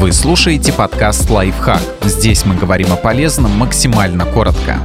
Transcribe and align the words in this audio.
Вы 0.00 0.12
слушаете 0.12 0.72
подкаст 0.72 1.28
«Лайфхак». 1.28 1.82
Здесь 2.04 2.46
мы 2.46 2.54
говорим 2.54 2.90
о 2.90 2.96
полезном 2.96 3.50
максимально 3.50 4.24
коротко. 4.24 4.80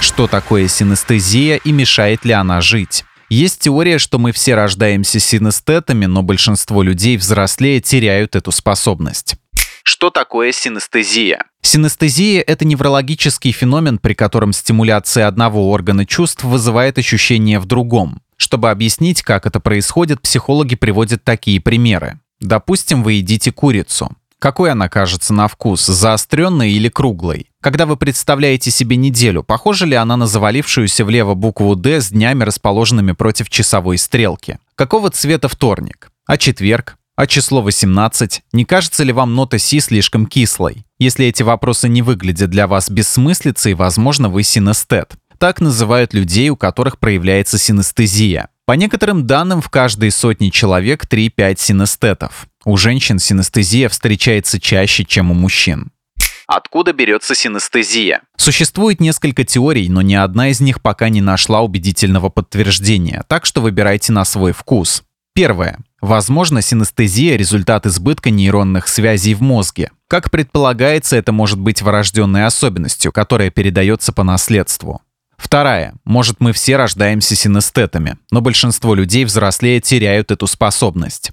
Что 0.00 0.26
такое 0.26 0.66
синестезия 0.66 1.56
и 1.56 1.72
мешает 1.72 2.24
ли 2.24 2.32
она 2.32 2.62
жить? 2.62 3.04
Есть 3.28 3.60
теория, 3.60 3.98
что 3.98 4.18
мы 4.18 4.32
все 4.32 4.54
рождаемся 4.54 5.20
синестетами, 5.20 6.06
но 6.06 6.22
большинство 6.22 6.82
людей 6.82 7.18
взрослее 7.18 7.82
теряют 7.82 8.34
эту 8.34 8.50
способность. 8.50 9.34
Что 9.82 10.08
такое 10.08 10.52
синестезия? 10.52 11.44
Синестезия– 11.60 12.40
это 12.46 12.64
неврологический 12.64 13.52
феномен, 13.52 13.98
при 13.98 14.14
котором 14.14 14.54
стимуляция 14.54 15.28
одного 15.28 15.70
органа 15.70 16.06
чувств 16.06 16.44
вызывает 16.44 16.96
ощущение 16.96 17.60
в 17.60 17.66
другом. 17.66 18.22
Чтобы 18.38 18.70
объяснить, 18.70 19.20
как 19.20 19.44
это 19.44 19.60
происходит, 19.60 20.22
психологи 20.22 20.76
приводят 20.76 21.24
такие 21.24 21.60
примеры. 21.60 22.20
Допустим, 22.40 23.02
вы 23.02 23.14
едите 23.14 23.52
курицу. 23.52 24.10
Какой 24.38 24.70
она 24.70 24.88
кажется 24.88 25.32
на 25.32 25.48
вкус, 25.48 25.86
заостренной 25.86 26.72
или 26.72 26.88
круглой? 26.88 27.50
Когда 27.62 27.86
вы 27.86 27.96
представляете 27.96 28.70
себе 28.70 28.96
неделю, 28.96 29.42
похожа 29.42 29.86
ли 29.86 29.94
она 29.94 30.16
на 30.16 30.26
завалившуюся 30.26 31.04
влево 31.04 31.34
букву 31.34 31.74
«Д» 31.74 32.00
с 32.00 32.10
днями, 32.10 32.44
расположенными 32.44 33.12
против 33.12 33.48
часовой 33.48 33.96
стрелки? 33.96 34.58
Какого 34.74 35.10
цвета 35.10 35.48
вторник? 35.48 36.10
А 36.26 36.36
четверг? 36.36 36.98
А 37.16 37.26
число 37.26 37.62
18? 37.62 38.42
Не 38.52 38.66
кажется 38.66 39.02
ли 39.02 39.12
вам 39.12 39.34
нота 39.34 39.58
Си 39.58 39.80
слишком 39.80 40.26
кислой? 40.26 40.84
Если 40.98 41.24
эти 41.24 41.42
вопросы 41.42 41.88
не 41.88 42.02
выглядят 42.02 42.50
для 42.50 42.66
вас 42.66 42.90
бессмыслицей, 42.90 43.72
возможно, 43.72 44.28
вы 44.28 44.42
синестет. 44.42 45.14
Так 45.38 45.62
называют 45.62 46.12
людей, 46.12 46.50
у 46.50 46.56
которых 46.56 46.98
проявляется 46.98 47.56
синестезия. 47.56 48.50
По 48.66 48.72
некоторым 48.72 49.28
данным, 49.28 49.60
в 49.60 49.70
каждой 49.70 50.10
сотне 50.10 50.50
человек 50.50 51.04
3-5 51.04 51.54
синестетов. 51.56 52.48
У 52.64 52.76
женщин 52.76 53.20
синестезия 53.20 53.88
встречается 53.88 54.58
чаще, 54.58 55.04
чем 55.04 55.30
у 55.30 55.34
мужчин. 55.34 55.92
Откуда 56.48 56.92
берется 56.92 57.36
синестезия? 57.36 58.22
Существует 58.36 59.00
несколько 59.00 59.44
теорий, 59.44 59.88
но 59.88 60.02
ни 60.02 60.14
одна 60.14 60.48
из 60.48 60.60
них 60.60 60.82
пока 60.82 61.10
не 61.10 61.20
нашла 61.20 61.60
убедительного 61.60 62.28
подтверждения, 62.28 63.22
так 63.28 63.46
что 63.46 63.60
выбирайте 63.60 64.12
на 64.12 64.24
свой 64.24 64.50
вкус. 64.50 65.04
Первое. 65.32 65.78
Возможно, 66.00 66.60
синестезия– 66.60 67.36
результат 67.38 67.86
избытка 67.86 68.30
нейронных 68.30 68.88
связей 68.88 69.34
в 69.34 69.42
мозге. 69.42 69.92
Как 70.08 70.30
предполагается, 70.32 71.14
это 71.14 71.30
может 71.30 71.60
быть 71.60 71.82
врожденной 71.82 72.46
особенностью, 72.46 73.12
которая 73.12 73.50
передается 73.50 74.12
по 74.12 74.24
наследству. 74.24 75.02
Вторая. 75.36 75.94
Может, 76.04 76.36
мы 76.40 76.52
все 76.52 76.76
рождаемся 76.76 77.36
синестетами, 77.36 78.16
но 78.30 78.40
большинство 78.40 78.94
людей 78.94 79.24
взрослее 79.24 79.80
теряют 79.80 80.30
эту 80.30 80.46
способность. 80.46 81.32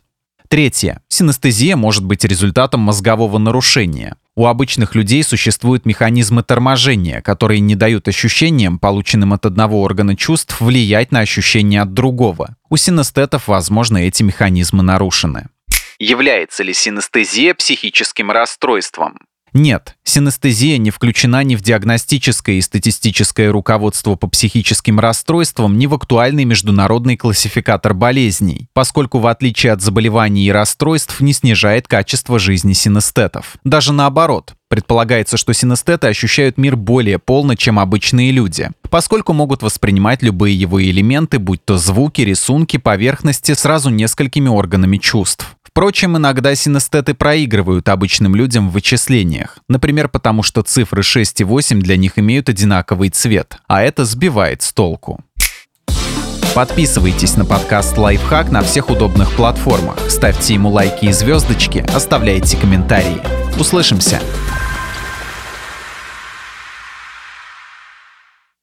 Третье. 0.49 1.01
Синестезия 1.07 1.75
может 1.75 2.03
быть 2.05 2.23
результатом 2.23 2.81
мозгового 2.81 3.37
нарушения. 3.39 4.17
У 4.35 4.45
обычных 4.45 4.93
людей 4.93 5.23
существуют 5.23 5.85
механизмы 5.85 6.43
торможения, 6.43 7.21
которые 7.21 7.59
не 7.59 7.75
дают 7.75 8.07
ощущениям, 8.07 8.77
полученным 8.77 9.33
от 9.33 9.45
одного 9.45 9.81
органа 9.81 10.15
чувств, 10.15 10.59
влиять 10.59 11.11
на 11.11 11.21
ощущения 11.21 11.81
от 11.81 11.93
другого. 11.93 12.55
У 12.69 12.77
синестетов, 12.77 13.47
возможно, 13.47 13.97
эти 13.97 14.21
механизмы 14.21 14.83
нарушены. 14.83 15.49
Является 15.97 16.63
ли 16.63 16.73
синестезия 16.73 17.53
психическим 17.53 18.29
расстройством? 18.29 19.19
Нет, 19.53 19.95
синестезия 20.03 20.77
не 20.79 20.89
включена 20.89 21.43
ни 21.43 21.55
в 21.55 21.61
диагностическое 21.61 22.55
и 22.55 22.61
статистическое 22.61 23.51
руководство 23.51 24.15
по 24.15 24.27
психическим 24.27 24.99
расстройствам, 24.99 25.77
ни 25.77 25.85
в 25.85 25.93
актуальный 25.93 26.43
международный 26.43 27.17
классификатор 27.17 27.93
болезней, 27.93 28.67
поскольку 28.73 29.19
в 29.19 29.27
отличие 29.27 29.73
от 29.73 29.81
заболеваний 29.81 30.45
и 30.45 30.51
расстройств 30.51 31.21
не 31.21 31.33
снижает 31.33 31.87
качество 31.87 32.39
жизни 32.39 32.73
синестетов. 32.73 33.57
Даже 33.63 33.93
наоборот, 33.93 34.55
Предполагается, 34.73 35.37
что 35.37 35.53
синестеты 35.53 36.07
ощущают 36.07 36.57
мир 36.57 36.75
более 36.75 37.19
полно, 37.19 37.53
чем 37.53 37.77
обычные 37.77 38.31
люди, 38.31 38.71
поскольку 38.89 39.31
могут 39.31 39.61
воспринимать 39.61 40.23
любые 40.23 40.59
его 40.59 40.81
элементы, 40.81 41.37
будь 41.37 41.63
то 41.63 41.77
звуки, 41.77 42.21
рисунки, 42.21 42.77
поверхности, 42.77 43.53
сразу 43.53 43.92
несколькими 43.92 44.49
органами 44.49 44.97
чувств. 44.97 45.55
Впрочем, 45.73 46.16
иногда 46.17 46.54
синестеты 46.54 47.16
проигрывают 47.16 47.89
обычным 47.89 48.36
людям 48.36 48.70
в 48.70 48.73
вычислениях. 48.73 49.58
Например, 49.67 50.08
потому 50.08 50.44
что 50.44 50.61
цифры 50.61 51.02
6 51.02 51.42
и 51.42 51.44
8 51.44 51.82
для 51.82 51.98
них 51.98 52.20
имеют 52.20 52.48
одинаковый 52.48 53.10
цвет, 53.10 53.58
а 53.66 53.82
это 53.82 54.06
сбивает 54.06 54.61
с 54.61 54.72
толку. 54.72 55.22
Подписывайтесь 56.54 57.38
на 57.38 57.45
подкаст 57.45 57.98
«Лайфхак» 57.98 58.52
на 58.52 58.61
всех 58.61 58.92
удобных 58.92 59.36
платформах, 59.36 59.98
ставьте 60.11 60.54
ему 60.54 60.70
лайки 60.70 61.06
и 61.06 61.11
звездочки, 61.11 61.84
оставляйте 61.92 62.55
комментарии. 62.55 63.23
Услышимся! 63.60 64.22